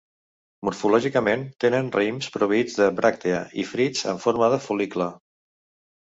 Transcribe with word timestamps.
Morfològicament 0.67 1.41
tenen 1.63 1.91
raïms 1.95 2.29
proveïts 2.37 2.77
de 2.79 2.87
bràctea 2.99 3.41
i 3.65 3.67
frits 3.73 4.01
amb 4.13 4.23
forma 4.25 4.49
de 4.55 4.59
fol·licle. 4.69 5.09